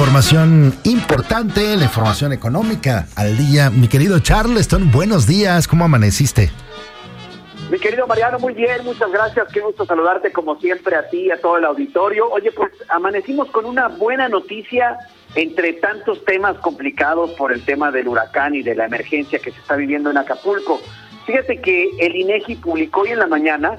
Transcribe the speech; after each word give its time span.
información 0.00 0.72
importante, 0.84 1.76
la 1.76 1.84
información 1.84 2.32
económica 2.32 3.06
al 3.16 3.36
día. 3.36 3.68
Mi 3.68 3.86
querido 3.86 4.18
Charleston, 4.18 4.90
buenos 4.90 5.26
días, 5.26 5.68
¿cómo 5.68 5.84
amaneciste? 5.84 6.50
Mi 7.70 7.78
querido 7.78 8.06
Mariano, 8.06 8.38
muy 8.38 8.54
bien, 8.54 8.82
muchas 8.82 9.12
gracias, 9.12 9.48
qué 9.52 9.60
gusto 9.60 9.84
saludarte 9.84 10.32
como 10.32 10.58
siempre 10.58 10.96
a 10.96 11.06
ti 11.10 11.26
y 11.26 11.30
a 11.30 11.38
todo 11.38 11.58
el 11.58 11.66
auditorio. 11.66 12.30
Oye, 12.30 12.50
pues 12.50 12.72
amanecimos 12.88 13.50
con 13.50 13.66
una 13.66 13.88
buena 13.88 14.30
noticia 14.30 14.96
entre 15.34 15.74
tantos 15.74 16.24
temas 16.24 16.56
complicados 16.60 17.32
por 17.32 17.52
el 17.52 17.62
tema 17.62 17.90
del 17.90 18.08
huracán 18.08 18.54
y 18.54 18.62
de 18.62 18.74
la 18.74 18.86
emergencia 18.86 19.38
que 19.38 19.50
se 19.50 19.60
está 19.60 19.76
viviendo 19.76 20.10
en 20.10 20.16
Acapulco. 20.16 20.80
Fíjate 21.26 21.60
que 21.60 21.90
el 21.98 22.16
INEGI 22.16 22.56
publicó 22.56 23.02
hoy 23.02 23.10
en 23.10 23.18
la 23.18 23.26
mañana 23.26 23.76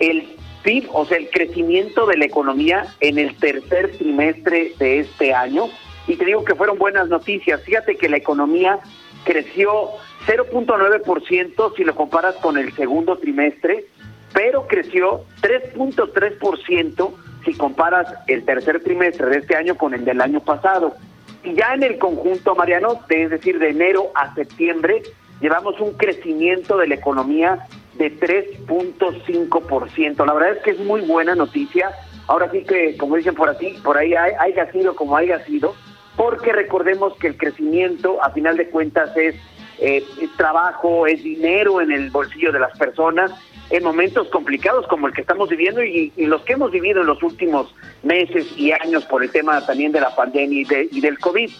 el 0.00 0.36
PIB, 0.62 0.88
o 0.92 1.04
sea, 1.06 1.18
el 1.18 1.30
crecimiento 1.30 2.06
de 2.06 2.16
la 2.16 2.24
economía 2.24 2.94
en 3.00 3.18
el 3.18 3.34
tercer 3.36 3.96
trimestre 3.96 4.72
de 4.78 5.00
este 5.00 5.34
año. 5.34 5.68
Y 6.06 6.16
te 6.16 6.24
digo 6.24 6.44
que 6.44 6.54
fueron 6.54 6.78
buenas 6.78 7.08
noticias. 7.08 7.62
Fíjate 7.62 7.96
que 7.96 8.08
la 8.08 8.16
economía 8.16 8.78
creció 9.24 9.90
0.9% 10.26 11.76
si 11.76 11.84
lo 11.84 11.94
comparas 11.94 12.36
con 12.36 12.56
el 12.58 12.74
segundo 12.74 13.16
trimestre, 13.18 13.86
pero 14.32 14.66
creció 14.66 15.24
3.3% 15.42 17.12
si 17.44 17.54
comparas 17.54 18.06
el 18.26 18.44
tercer 18.44 18.82
trimestre 18.82 19.26
de 19.26 19.38
este 19.38 19.56
año 19.56 19.76
con 19.76 19.94
el 19.94 20.04
del 20.04 20.20
año 20.20 20.40
pasado. 20.40 20.94
Y 21.42 21.54
ya 21.54 21.72
en 21.74 21.82
el 21.82 21.98
conjunto, 21.98 22.54
Mariano, 22.54 23.00
es 23.08 23.30
decir, 23.30 23.58
de 23.58 23.70
enero 23.70 24.10
a 24.14 24.34
septiembre, 24.34 25.02
llevamos 25.40 25.80
un 25.80 25.94
crecimiento 25.94 26.76
de 26.76 26.88
la 26.88 26.94
economía 26.96 27.66
de 27.94 28.18
3.5%. 28.18 30.26
La 30.26 30.32
verdad 30.32 30.56
es 30.56 30.62
que 30.62 30.70
es 30.70 30.80
muy 30.80 31.02
buena 31.02 31.34
noticia. 31.34 31.90
Ahora 32.26 32.50
sí 32.50 32.64
que, 32.64 32.96
como 32.96 33.16
dicen 33.16 33.34
por 33.34 33.50
aquí, 33.50 33.76
por 33.82 33.98
ahí 33.98 34.14
haya 34.14 34.72
sido 34.72 34.94
como 34.94 35.16
haya 35.16 35.44
sido, 35.44 35.74
porque 36.16 36.52
recordemos 36.52 37.16
que 37.16 37.26
el 37.28 37.36
crecimiento, 37.36 38.22
a 38.22 38.30
final 38.30 38.56
de 38.56 38.68
cuentas, 38.68 39.16
es, 39.16 39.34
eh, 39.78 40.04
trabajo, 40.36 41.06
es 41.06 41.22
dinero 41.22 41.80
en 41.80 41.90
el 41.90 42.10
bolsillo 42.10 42.52
de 42.52 42.60
las 42.60 42.76
personas 42.78 43.32
en 43.70 43.84
momentos 43.84 44.28
complicados 44.28 44.86
como 44.88 45.06
el 45.06 45.14
que 45.14 45.22
estamos 45.22 45.48
viviendo 45.48 45.82
y, 45.82 46.12
los 46.16 46.42
que 46.42 46.54
hemos 46.54 46.72
vivido 46.72 47.00
en 47.00 47.06
los 47.06 47.22
últimos 47.22 47.74
meses 48.02 48.46
y 48.56 48.72
años 48.72 49.04
por 49.06 49.22
el 49.22 49.30
tema 49.30 49.64
también 49.64 49.92
de 49.92 50.00
la 50.00 50.14
pandemia 50.14 50.62
y, 50.62 50.88
y 50.90 51.00
del 51.00 51.18
COVID. 51.18 51.50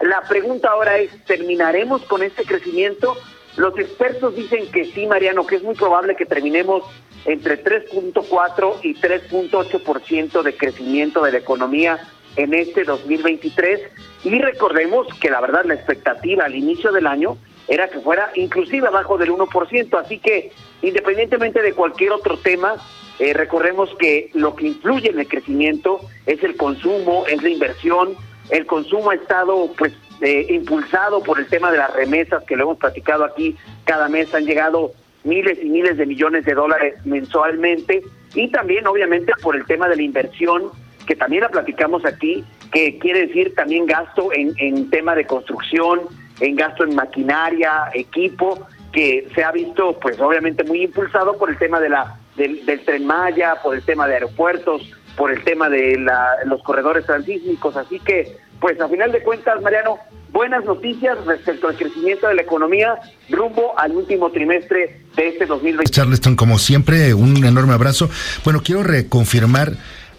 La 0.00 0.20
pregunta 0.22 0.70
ahora 0.70 0.98
es, 0.98 1.24
¿terminaremos 1.24 2.02
con 2.02 2.22
este 2.22 2.44
crecimiento? 2.44 3.16
Los 3.56 3.78
expertos 3.78 4.34
dicen 4.34 4.70
que 4.70 4.86
sí, 4.86 5.06
Mariano, 5.06 5.46
que 5.46 5.56
es 5.56 5.62
muy 5.62 5.74
probable 5.74 6.16
que 6.16 6.26
terminemos 6.26 6.84
entre 7.24 7.62
3.4 7.62 8.76
y 8.82 8.94
3.8% 8.94 10.42
de 10.42 10.56
crecimiento 10.56 11.22
de 11.22 11.32
la 11.32 11.38
economía 11.38 12.00
en 12.36 12.54
este 12.54 12.84
2023. 12.84 13.80
Y 14.24 14.38
recordemos 14.38 15.06
que 15.20 15.30
la 15.30 15.40
verdad 15.40 15.64
la 15.64 15.74
expectativa 15.74 16.44
al 16.44 16.54
inicio 16.54 16.92
del 16.92 17.06
año 17.06 17.36
era 17.68 17.88
que 17.88 18.00
fuera 18.00 18.30
inclusive 18.34 18.88
abajo 18.88 19.18
del 19.18 19.30
1%. 19.30 20.00
Así 20.00 20.18
que 20.18 20.52
independientemente 20.80 21.62
de 21.62 21.74
cualquier 21.74 22.12
otro 22.12 22.38
tema, 22.38 22.76
eh, 23.18 23.34
recordemos 23.34 23.90
que 23.98 24.30
lo 24.34 24.56
que 24.56 24.68
influye 24.68 25.10
en 25.10 25.20
el 25.20 25.28
crecimiento 25.28 26.00
es 26.26 26.42
el 26.42 26.56
consumo, 26.56 27.26
es 27.26 27.42
la 27.42 27.50
inversión. 27.50 28.16
El 28.50 28.66
consumo 28.66 29.10
ha 29.10 29.14
estado 29.14 29.70
pues 29.76 29.92
eh, 30.22 30.46
impulsado 30.50 31.22
por 31.22 31.38
el 31.38 31.46
tema 31.46 31.70
de 31.70 31.78
las 31.78 31.92
remesas 31.94 32.42
que 32.44 32.56
lo 32.56 32.64
hemos 32.64 32.78
platicado 32.78 33.24
aquí 33.24 33.56
cada 33.84 34.08
mes 34.08 34.32
han 34.34 34.44
llegado 34.44 34.92
miles 35.24 35.58
y 35.62 35.68
miles 35.68 35.96
de 35.96 36.06
millones 36.06 36.44
de 36.44 36.54
dólares 36.54 36.94
mensualmente 37.04 38.02
y 38.34 38.48
también 38.50 38.86
obviamente 38.86 39.32
por 39.42 39.56
el 39.56 39.64
tema 39.66 39.88
de 39.88 39.96
la 39.96 40.02
inversión 40.02 40.70
que 41.06 41.16
también 41.16 41.42
la 41.42 41.48
platicamos 41.48 42.04
aquí 42.04 42.44
que 42.72 42.98
quiere 42.98 43.26
decir 43.26 43.54
también 43.54 43.86
gasto 43.86 44.32
en, 44.32 44.54
en 44.58 44.88
tema 44.90 45.14
de 45.14 45.26
construcción 45.26 46.00
en 46.40 46.56
gasto 46.56 46.84
en 46.84 46.94
maquinaria 46.94 47.90
equipo 47.92 48.66
que 48.92 49.28
se 49.34 49.42
ha 49.44 49.52
visto 49.52 49.98
pues 50.00 50.20
obviamente 50.20 50.64
muy 50.64 50.82
impulsado 50.82 51.36
por 51.36 51.50
el 51.50 51.58
tema 51.58 51.80
de 51.80 51.88
la 51.88 52.18
del, 52.36 52.64
del 52.64 52.84
tren 52.84 53.04
Maya 53.04 53.56
por 53.62 53.74
el 53.74 53.84
tema 53.84 54.06
de 54.06 54.14
aeropuertos 54.14 54.88
por 55.16 55.30
el 55.30 55.42
tema 55.44 55.68
de 55.68 55.98
la, 55.98 56.36
los 56.46 56.62
corredores 56.62 57.06
transísmicos. 57.06 57.76
Así 57.76 57.98
que 58.00 58.36
pues 58.62 58.80
a 58.80 58.88
final 58.88 59.10
de 59.10 59.20
cuentas, 59.24 59.60
Mariano, 59.60 59.98
buenas 60.32 60.64
noticias 60.64 61.18
respecto 61.26 61.66
al 61.66 61.76
crecimiento 61.76 62.28
de 62.28 62.34
la 62.34 62.42
economía 62.42 62.94
rumbo 63.28 63.76
al 63.76 63.90
último 63.90 64.30
trimestre 64.30 65.00
de 65.16 65.28
este 65.28 65.46
2020. 65.46 65.90
Charleston, 65.90 66.36
como 66.36 66.60
siempre, 66.60 67.12
un 67.12 67.44
enorme 67.44 67.74
abrazo. 67.74 68.08
Bueno, 68.44 68.62
quiero 68.62 68.84
reconfirmar 68.84 69.72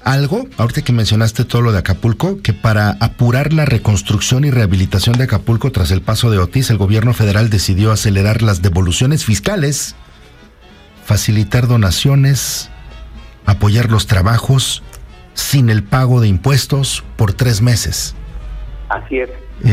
algo, 0.03 0.46
ahorita 0.58 0.82
que 0.82 0.92
mencionaste 0.92 1.46
todo 1.46 1.62
lo 1.62 1.72
de 1.72 1.78
Acapulco, 1.80 2.42
que 2.42 2.52
para 2.52 2.98
apurar 3.00 3.53
la 3.53 3.64
reconstrucción 3.64 4.44
y 4.44 4.52
rehabilitación 4.52 5.18
de 5.18 5.24
Acapulco 5.24 5.72
tras 5.72 5.92
el 5.92 6.02
paso 6.02 6.30
de 6.30 6.40
Otis, 6.40 6.70
el 6.70 6.78
gobierno 6.78 7.14
federal 7.14 7.50
decidió 7.50 7.94
acelerar 7.94 8.42
las 8.42 8.62
devoluciones 8.62 9.24
fiscales, 9.24 9.96
facilitar 11.06 11.68
donaciones, 11.68 12.70
apoyar 13.46 13.90
los 13.90 14.06
trabajos 14.06 14.84
sin 15.34 15.70
el 15.70 15.82
pago 15.82 16.20
de 16.20 16.28
impuestos 16.28 17.06
por 17.16 17.32
tres 17.32 17.62
meses. 17.62 18.16
Así 18.90 19.20
es. 19.20 19.30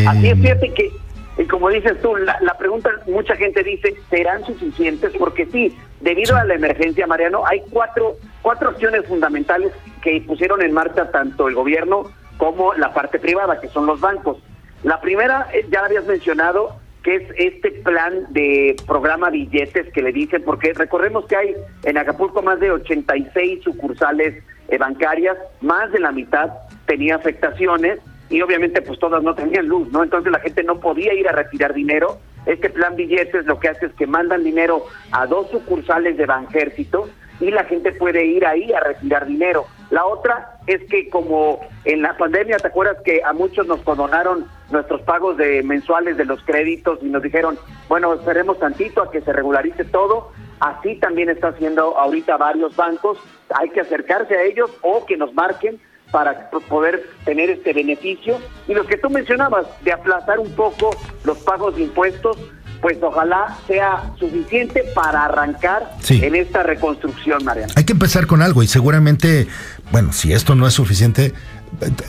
Así 0.06 0.28
es, 0.28 0.38
fíjate 0.38 0.72
que, 0.72 0.92
y 1.38 1.44
como 1.46 1.68
dices 1.70 2.00
tú, 2.00 2.14
la, 2.16 2.56
pregunta, 2.58 2.90
mucha 3.06 3.34
gente 3.36 3.62
dice, 3.62 3.94
¿serán 4.08 4.44
suficientes? 4.44 5.12
Porque 5.18 5.46
sí, 5.46 5.76
debido 6.00 6.36
a 6.36 6.44
la 6.44 6.54
emergencia, 6.54 7.06
Mariano, 7.06 7.46
hay 7.46 7.62
cuatro, 7.70 8.16
cuatro 8.42 8.70
opciones 8.70 9.06
fundamentales 9.06 9.72
que 10.02 10.22
pusieron 10.26 10.62
en 10.62 10.72
marcha 10.72 11.10
tanto 11.10 11.48
el 11.48 11.54
gobierno 11.54 12.10
como 12.36 12.74
la 12.74 12.92
parte 12.92 13.18
privada, 13.18 13.60
que 13.60 13.68
son 13.68 13.86
los 13.86 14.00
bancos. 14.00 14.38
La 14.82 15.00
primera, 15.00 15.46
eh, 15.52 15.66
ya 15.70 15.80
la 15.80 15.86
habías 15.86 16.06
mencionado, 16.06 16.76
que 17.02 17.16
es 17.16 17.22
este 17.36 17.70
plan 17.70 18.26
de 18.30 18.76
programa 18.86 19.30
billetes 19.30 19.92
que 19.92 20.02
le 20.02 20.12
dicen, 20.12 20.42
porque 20.44 20.72
recordemos 20.72 21.26
que 21.26 21.36
hay 21.36 21.54
en 21.84 21.98
Acapulco 21.98 22.42
más 22.42 22.60
de 22.60 22.70
86 22.70 23.62
sucursales 23.62 24.42
eh, 24.68 24.78
bancarias, 24.78 25.36
más 25.60 25.90
de 25.92 26.00
la 26.00 26.12
mitad 26.12 26.50
tenía 26.86 27.16
afectaciones 27.16 27.98
y 28.30 28.40
obviamente 28.40 28.80
pues 28.80 28.98
todas 28.98 29.22
no 29.22 29.34
tenían 29.34 29.66
luz, 29.66 29.90
¿no? 29.92 30.02
Entonces 30.02 30.32
la 30.32 30.38
gente 30.38 30.62
no 30.62 30.78
podía 30.78 31.12
ir 31.12 31.28
a 31.28 31.32
retirar 31.32 31.74
dinero. 31.74 32.18
Este 32.46 32.70
plan 32.70 32.96
billetes 32.96 33.44
lo 33.44 33.58
que 33.58 33.68
hace 33.68 33.86
es 33.86 33.92
que 33.94 34.06
mandan 34.06 34.44
dinero 34.44 34.84
a 35.10 35.26
dos 35.26 35.50
sucursales 35.50 36.16
de 36.16 36.26
Banjército 36.26 37.08
y 37.40 37.50
la 37.50 37.64
gente 37.64 37.92
puede 37.92 38.24
ir 38.24 38.46
ahí 38.46 38.72
a 38.72 38.80
retirar 38.80 39.26
dinero. 39.26 39.66
La 39.90 40.06
otra 40.06 40.58
es 40.66 40.82
que 40.88 41.10
como 41.10 41.60
en 41.84 42.02
la 42.02 42.16
pandemia, 42.16 42.58
¿te 42.58 42.68
acuerdas 42.68 42.98
que 43.04 43.22
a 43.24 43.32
muchos 43.32 43.66
nos 43.66 43.80
condonaron 43.80 44.46
nuestros 44.70 45.02
pagos 45.02 45.36
de 45.36 45.62
mensuales 45.64 46.16
de 46.16 46.24
los 46.24 46.42
créditos 46.44 47.00
y 47.02 47.06
nos 47.06 47.22
dijeron, 47.22 47.58
bueno, 47.88 48.14
esperemos 48.14 48.58
tantito 48.60 49.02
a 49.02 49.10
que 49.10 49.20
se 49.22 49.32
regularice 49.32 49.84
todo? 49.84 50.30
Así 50.60 50.96
también 50.96 51.30
está 51.30 51.48
haciendo 51.48 51.98
ahorita 51.98 52.36
varios 52.36 52.76
bancos. 52.76 53.18
Hay 53.58 53.70
que 53.70 53.80
acercarse 53.80 54.36
a 54.36 54.42
ellos 54.42 54.70
o 54.82 55.04
que 55.06 55.16
nos 55.16 55.34
marquen 55.34 55.80
para 56.10 56.50
poder 56.50 57.08
tener 57.24 57.50
este 57.50 57.72
beneficio. 57.72 58.38
Y 58.68 58.74
lo 58.74 58.86
que 58.86 58.96
tú 58.96 59.10
mencionabas, 59.10 59.66
de 59.84 59.92
aplazar 59.92 60.38
un 60.38 60.50
poco 60.52 60.90
los 61.24 61.38
pagos 61.38 61.76
de 61.76 61.82
impuestos, 61.82 62.36
pues 62.80 62.96
ojalá 63.02 63.58
sea 63.66 64.12
suficiente 64.18 64.84
para 64.94 65.26
arrancar 65.26 65.90
en 66.08 66.34
esta 66.34 66.62
reconstrucción, 66.62 67.44
Mariana. 67.44 67.72
Hay 67.76 67.84
que 67.84 67.92
empezar 67.92 68.26
con 68.26 68.42
algo 68.42 68.62
y 68.62 68.66
seguramente, 68.66 69.48
bueno, 69.92 70.12
si 70.12 70.32
esto 70.32 70.54
no 70.54 70.66
es 70.66 70.74
suficiente, 70.74 71.34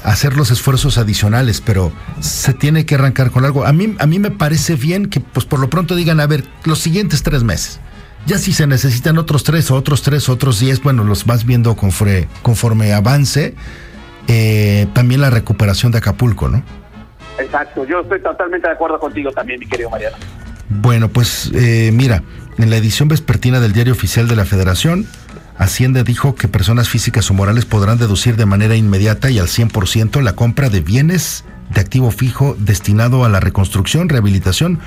hacer 0.03 0.37
los 0.37 0.49
esfuerzos 0.49 0.97
adicionales, 0.97 1.61
pero 1.61 1.91
se 2.21 2.53
tiene 2.53 2.85
que 2.85 2.95
arrancar 2.95 3.31
con 3.31 3.43
algo. 3.43 3.65
A 3.65 3.73
mí, 3.73 3.95
a 3.99 4.07
mí 4.07 4.19
me 4.19 4.31
parece 4.31 4.75
bien 4.75 5.09
que, 5.09 5.19
pues 5.19 5.45
por 5.45 5.59
lo 5.59 5.69
pronto 5.69 5.95
digan, 5.95 6.19
a 6.19 6.27
ver, 6.27 6.45
los 6.63 6.79
siguientes 6.79 7.21
tres 7.21 7.43
meses. 7.43 7.79
Ya 8.25 8.37
si 8.37 8.53
se 8.53 8.67
necesitan 8.67 9.17
otros 9.17 9.43
tres 9.43 9.71
o 9.71 9.75
otros 9.75 10.03
tres, 10.03 10.29
otros 10.29 10.59
diez, 10.59 10.81
bueno, 10.81 11.03
los 11.03 11.25
vas 11.25 11.45
viendo 11.45 11.75
conforme, 11.75 12.27
conforme 12.43 12.93
avance 12.93 13.55
eh, 14.33 14.87
también 14.93 15.19
la 15.19 15.29
recuperación 15.29 15.91
de 15.91 15.97
Acapulco, 15.97 16.47
¿no? 16.47 16.63
Exacto, 17.37 17.85
yo 17.85 17.99
estoy 17.99 18.21
totalmente 18.21 18.65
de 18.65 18.73
acuerdo 18.73 18.97
contigo 18.97 19.29
también, 19.33 19.59
mi 19.59 19.67
querido 19.67 19.89
Mariano. 19.89 20.15
Bueno, 20.69 21.09
pues 21.09 21.51
eh, 21.53 21.91
mira, 21.93 22.23
en 22.57 22.69
la 22.69 22.77
edición 22.77 23.09
vespertina 23.09 23.59
del 23.59 23.73
Diario 23.73 23.91
Oficial 23.91 24.29
de 24.29 24.37
la 24.37 24.45
Federación, 24.45 25.05
Hacienda 25.57 26.03
dijo 26.03 26.35
que 26.35 26.47
personas 26.47 26.87
físicas 26.87 27.29
o 27.29 27.33
morales 27.33 27.65
podrán 27.65 27.97
deducir 27.97 28.37
de 28.37 28.45
manera 28.45 28.77
inmediata 28.77 29.29
y 29.29 29.37
al 29.37 29.47
100% 29.47 30.21
la 30.21 30.33
compra 30.33 30.69
de 30.69 30.79
bienes 30.79 31.43
de 31.69 31.81
activo 31.81 32.09
fijo 32.09 32.55
destinado 32.57 33.25
a 33.25 33.29
la 33.29 33.41
reconstrucción, 33.41 34.07
rehabilitación 34.07 34.79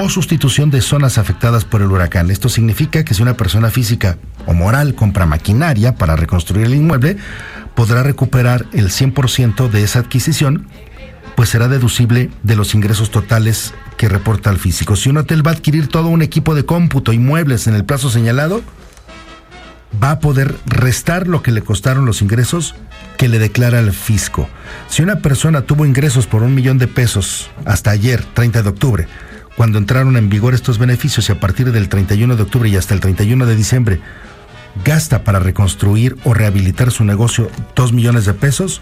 o 0.00 0.08
sustitución 0.08 0.70
de 0.70 0.80
zonas 0.80 1.18
afectadas 1.18 1.64
por 1.64 1.82
el 1.82 1.90
huracán. 1.90 2.30
Esto 2.30 2.48
significa 2.48 3.04
que 3.04 3.12
si 3.14 3.22
una 3.22 3.36
persona 3.36 3.70
física 3.70 4.16
o 4.46 4.54
moral 4.54 4.94
compra 4.94 5.26
maquinaria 5.26 5.94
para 5.94 6.16
reconstruir 6.16 6.66
el 6.66 6.74
inmueble, 6.74 7.18
podrá 7.74 8.02
recuperar 8.02 8.66
el 8.72 8.88
100% 8.88 9.68
de 9.68 9.82
esa 9.82 9.98
adquisición, 9.98 10.66
pues 11.36 11.50
será 11.50 11.68
deducible 11.68 12.30
de 12.42 12.56
los 12.56 12.74
ingresos 12.74 13.10
totales 13.10 13.74
que 13.98 14.08
reporta 14.08 14.50
el 14.50 14.58
físico. 14.58 14.96
Si 14.96 15.10
un 15.10 15.18
hotel 15.18 15.46
va 15.46 15.50
a 15.50 15.54
adquirir 15.54 15.88
todo 15.88 16.08
un 16.08 16.22
equipo 16.22 16.54
de 16.54 16.64
cómputo 16.64 17.12
y 17.12 17.18
muebles 17.18 17.66
en 17.66 17.74
el 17.74 17.84
plazo 17.84 18.08
señalado, 18.10 18.62
va 20.02 20.12
a 20.12 20.20
poder 20.20 20.56
restar 20.66 21.26
lo 21.26 21.42
que 21.42 21.52
le 21.52 21.62
costaron 21.62 22.06
los 22.06 22.22
ingresos 22.22 22.74
que 23.18 23.28
le 23.28 23.38
declara 23.38 23.78
al 23.78 23.92
fisco. 23.92 24.48
Si 24.88 25.02
una 25.02 25.16
persona 25.16 25.62
tuvo 25.62 25.84
ingresos 25.84 26.26
por 26.26 26.42
un 26.42 26.54
millón 26.54 26.78
de 26.78 26.86
pesos 26.86 27.50
hasta 27.66 27.90
ayer, 27.90 28.24
30 28.34 28.62
de 28.62 28.68
octubre, 28.68 29.08
cuando 29.60 29.76
entraron 29.76 30.16
en 30.16 30.30
vigor 30.30 30.54
estos 30.54 30.78
beneficios 30.78 31.28
y 31.28 31.32
a 31.32 31.38
partir 31.38 31.70
del 31.70 31.90
31 31.90 32.34
de 32.34 32.42
octubre 32.44 32.70
y 32.70 32.76
hasta 32.76 32.94
el 32.94 33.00
31 33.00 33.44
de 33.44 33.56
diciembre, 33.56 34.00
gasta 34.86 35.22
para 35.22 35.38
reconstruir 35.38 36.16
o 36.24 36.32
rehabilitar 36.32 36.90
su 36.90 37.04
negocio 37.04 37.50
2 37.76 37.92
millones 37.92 38.24
de 38.24 38.32
pesos, 38.32 38.80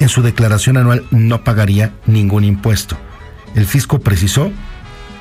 en 0.00 0.08
su 0.08 0.22
declaración 0.22 0.76
anual 0.76 1.04
no 1.12 1.44
pagaría 1.44 1.92
ningún 2.04 2.42
impuesto. 2.42 2.96
El 3.54 3.64
fisco 3.64 4.00
precisó 4.00 4.50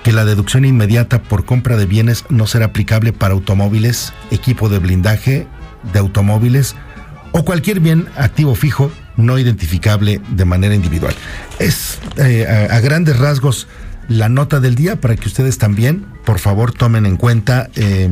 que 0.03 0.13
la 0.13 0.25
deducción 0.25 0.65
inmediata 0.65 1.21
por 1.21 1.45
compra 1.45 1.77
de 1.77 1.85
bienes 1.85 2.25
no 2.29 2.47
será 2.47 2.65
aplicable 2.65 3.13
para 3.13 3.35
automóviles, 3.35 4.13
equipo 4.31 4.67
de 4.67 4.79
blindaje 4.79 5.45
de 5.93 5.99
automóviles 5.99 6.75
o 7.33 7.45
cualquier 7.45 7.81
bien 7.81 8.07
activo 8.17 8.55
fijo 8.55 8.91
no 9.15 9.37
identificable 9.37 10.21
de 10.29 10.45
manera 10.45 10.73
individual. 10.73 11.13
Es 11.59 11.99
eh, 12.17 12.47
a, 12.71 12.77
a 12.77 12.79
grandes 12.79 13.19
rasgos 13.19 13.67
la 14.07 14.29
nota 14.29 14.59
del 14.59 14.75
día 14.75 14.99
para 14.99 15.15
que 15.15 15.27
ustedes 15.27 15.57
también, 15.57 16.05
por 16.25 16.39
favor, 16.39 16.73
tomen 16.73 17.05
en 17.05 17.17
cuenta 17.17 17.69
eh, 17.75 18.09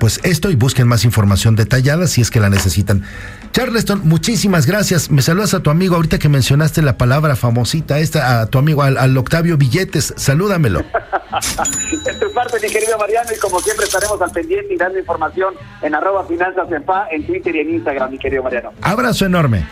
pues 0.00 0.20
esto 0.24 0.50
y 0.50 0.56
busquen 0.56 0.88
más 0.88 1.04
información 1.04 1.56
detallada 1.56 2.06
si 2.06 2.20
es 2.20 2.30
que 2.30 2.40
la 2.40 2.50
necesitan. 2.50 3.04
Charleston, 3.52 4.02
muchísimas 4.04 4.66
gracias. 4.66 5.10
Me 5.10 5.22
saludas 5.22 5.54
a 5.54 5.60
tu 5.60 5.70
amigo 5.70 5.96
ahorita 5.96 6.18
que 6.18 6.28
mencionaste 6.28 6.82
la 6.82 6.96
palabra 6.96 7.36
famosita 7.36 7.98
esta, 7.98 8.40
a 8.40 8.46
tu 8.46 8.58
amigo, 8.58 8.82
al, 8.82 8.98
al 8.98 9.16
Octavio 9.16 9.56
Billetes. 9.56 10.14
Salúdamelo. 10.16 10.80
es 12.06 12.20
tu 12.20 12.32
parte, 12.32 12.58
mi 12.62 12.72
querido 12.72 12.98
Mariano, 12.98 13.30
y 13.34 13.38
como 13.38 13.60
siempre 13.60 13.86
estaremos 13.86 14.20
al 14.20 14.30
pendiente 14.30 14.74
y 14.74 14.76
dando 14.76 14.98
información 14.98 15.54
en 15.82 15.94
arroba 15.94 16.24
finanzas 16.26 16.70
en, 16.70 16.82
pa, 16.82 17.08
en 17.10 17.26
Twitter 17.26 17.54
y 17.56 17.60
en 17.60 17.74
Instagram, 17.74 18.10
mi 18.10 18.18
querido 18.18 18.42
Mariano. 18.42 18.72
Abrazo 18.82 19.26
enorme. 19.26 19.66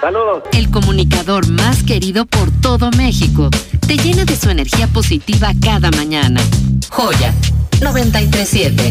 Saludos. 0.00 0.44
El 0.52 0.70
comunicador 0.70 1.48
más 1.48 1.82
querido 1.82 2.24
por 2.24 2.50
todo 2.60 2.90
México 2.92 3.50
te 3.86 3.96
llena 3.96 4.24
de 4.24 4.36
su 4.36 4.48
energía 4.48 4.86
positiva 4.86 5.52
cada 5.60 5.90
mañana. 5.90 6.40
Joya 6.88 7.34
937. 7.80 8.90